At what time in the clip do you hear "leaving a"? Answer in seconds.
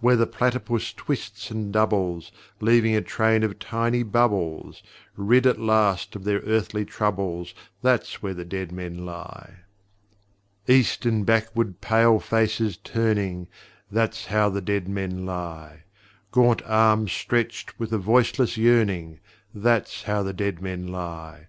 2.60-3.00